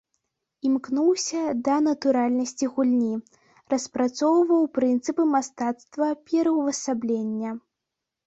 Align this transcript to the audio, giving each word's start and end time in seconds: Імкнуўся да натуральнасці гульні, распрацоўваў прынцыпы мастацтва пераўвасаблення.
Імкнуўся 0.67 1.41
да 1.65 1.75
натуральнасці 1.87 2.65
гульні, 2.77 3.15
распрацоўваў 3.75 4.63
прынцыпы 4.77 5.23
мастацтва 5.35 6.07
пераўвасаблення. 6.31 7.51